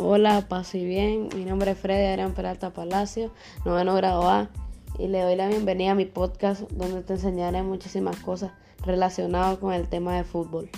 Hola, 0.00 0.46
paz 0.48 0.76
y 0.76 0.84
bien. 0.84 1.28
Mi 1.34 1.44
nombre 1.44 1.72
es 1.72 1.78
Freddy 1.78 2.06
Adrián 2.06 2.32
Peralta 2.32 2.70
Palacio, 2.70 3.32
noveno 3.64 3.96
grado 3.96 4.30
A, 4.30 4.48
y 4.96 5.08
le 5.08 5.22
doy 5.22 5.34
la 5.34 5.48
bienvenida 5.48 5.90
a 5.90 5.94
mi 5.96 6.04
podcast 6.04 6.70
donde 6.70 7.02
te 7.02 7.14
enseñaré 7.14 7.64
muchísimas 7.64 8.16
cosas 8.20 8.52
relacionadas 8.86 9.58
con 9.58 9.74
el 9.74 9.88
tema 9.88 10.16
de 10.16 10.22
fútbol. 10.22 10.70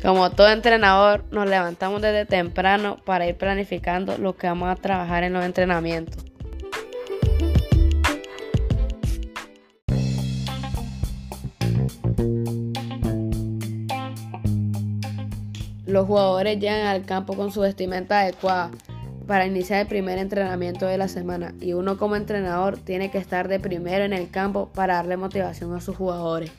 Como 0.00 0.30
todo 0.30 0.48
entrenador, 0.50 1.24
nos 1.32 1.48
levantamos 1.48 2.00
desde 2.02 2.24
temprano 2.24 2.98
para 3.04 3.26
ir 3.26 3.36
planificando 3.36 4.16
lo 4.16 4.36
que 4.36 4.46
vamos 4.46 4.68
a 4.68 4.76
trabajar 4.76 5.24
en 5.24 5.32
los 5.32 5.44
entrenamientos. 5.44 6.27
Los 15.88 16.06
jugadores 16.06 16.60
llegan 16.60 16.86
al 16.86 17.06
campo 17.06 17.34
con 17.34 17.50
su 17.50 17.60
vestimenta 17.60 18.20
adecuada 18.20 18.70
para 19.26 19.46
iniciar 19.46 19.80
el 19.80 19.86
primer 19.86 20.18
entrenamiento 20.18 20.84
de 20.84 20.98
la 20.98 21.08
semana 21.08 21.54
y 21.62 21.72
uno 21.72 21.96
como 21.96 22.14
entrenador 22.14 22.76
tiene 22.76 23.10
que 23.10 23.16
estar 23.16 23.48
de 23.48 23.58
primero 23.58 24.04
en 24.04 24.12
el 24.12 24.28
campo 24.28 24.68
para 24.74 24.96
darle 24.96 25.16
motivación 25.16 25.74
a 25.74 25.80
sus 25.80 25.96
jugadores. 25.96 26.52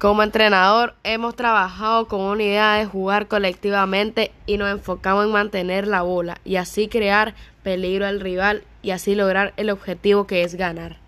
Como 0.00 0.24
entrenador 0.24 0.96
hemos 1.04 1.36
trabajado 1.36 2.08
con 2.08 2.22
una 2.22 2.42
idea 2.42 2.74
de 2.74 2.86
jugar 2.86 3.28
colectivamente 3.28 4.32
y 4.46 4.56
nos 4.56 4.68
enfocamos 4.68 5.26
en 5.26 5.30
mantener 5.30 5.86
la 5.86 6.02
bola 6.02 6.38
y 6.44 6.56
así 6.56 6.88
crear 6.88 7.36
peligro 7.62 8.04
al 8.04 8.18
rival 8.18 8.64
y 8.82 8.90
así 8.90 9.14
lograr 9.14 9.52
el 9.58 9.70
objetivo 9.70 10.26
que 10.26 10.42
es 10.42 10.56
ganar. 10.56 11.07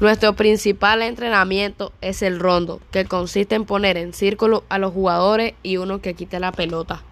Nuestro 0.00 0.34
principal 0.34 1.02
entrenamiento 1.02 1.92
es 2.00 2.22
el 2.22 2.38
rondo, 2.38 2.80
que 2.92 3.04
consiste 3.04 3.56
en 3.56 3.64
poner 3.64 3.96
en 3.96 4.12
círculo 4.12 4.62
a 4.68 4.78
los 4.78 4.92
jugadores 4.92 5.54
y 5.64 5.78
uno 5.78 6.00
que 6.00 6.14
quite 6.14 6.38
la 6.38 6.52
pelota. 6.52 7.02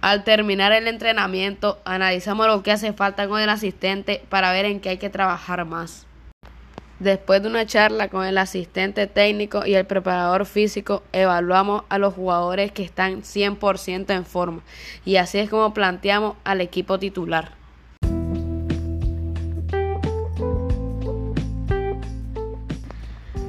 Al 0.00 0.22
terminar 0.22 0.70
el 0.70 0.86
entrenamiento, 0.86 1.80
analizamos 1.84 2.46
lo 2.46 2.62
que 2.62 2.70
hace 2.70 2.92
falta 2.92 3.26
con 3.26 3.40
el 3.40 3.48
asistente 3.48 4.22
para 4.28 4.52
ver 4.52 4.64
en 4.64 4.78
qué 4.78 4.90
hay 4.90 4.98
que 4.98 5.10
trabajar 5.10 5.64
más. 5.64 6.06
Después 7.00 7.42
de 7.42 7.48
una 7.48 7.66
charla 7.66 8.06
con 8.06 8.24
el 8.24 8.38
asistente 8.38 9.08
técnico 9.08 9.66
y 9.66 9.74
el 9.74 9.84
preparador 9.84 10.46
físico, 10.46 11.02
evaluamos 11.12 11.82
a 11.88 11.98
los 11.98 12.14
jugadores 12.14 12.70
que 12.70 12.84
están 12.84 13.22
100% 13.22 14.14
en 14.14 14.24
forma 14.24 14.62
y 15.04 15.16
así 15.16 15.38
es 15.38 15.50
como 15.50 15.74
planteamos 15.74 16.36
al 16.44 16.60
equipo 16.60 17.00
titular. 17.00 17.61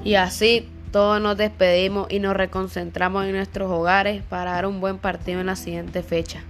Y 0.04 0.16
así 0.16 0.70
todos 0.92 1.22
nos 1.22 1.38
despedimos 1.38 2.08
y 2.12 2.20
nos 2.20 2.36
reconcentramos 2.36 3.26
en 3.26 3.32
nuestros 3.32 3.72
hogares 3.72 4.22
para 4.24 4.52
dar 4.52 4.66
un 4.66 4.80
buen 4.80 4.98
partido 4.98 5.40
en 5.40 5.48
la 5.48 5.56
siguiente 5.56 6.04
fecha. 6.04 6.42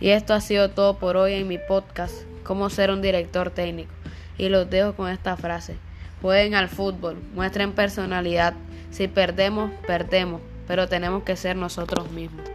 Y 0.00 0.10
esto 0.10 0.34
ha 0.34 0.40
sido 0.40 0.70
todo 0.70 0.98
por 0.98 1.16
hoy 1.16 1.34
en 1.34 1.48
mi 1.48 1.58
podcast, 1.58 2.14
Cómo 2.42 2.68
ser 2.68 2.90
un 2.90 3.00
director 3.00 3.48
técnico. 3.50 3.90
Y 4.36 4.50
los 4.50 4.68
dejo 4.68 4.92
con 4.92 5.10
esta 5.10 5.36
frase. 5.36 5.76
Jueguen 6.20 6.54
al 6.54 6.68
fútbol, 6.68 7.16
muestren 7.34 7.72
personalidad. 7.72 8.52
Si 8.90 9.08
perdemos, 9.08 9.70
perdemos, 9.86 10.42
pero 10.68 10.88
tenemos 10.88 11.22
que 11.22 11.36
ser 11.36 11.56
nosotros 11.56 12.10
mismos. 12.10 12.53